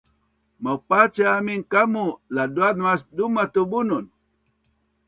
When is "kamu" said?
1.71-2.03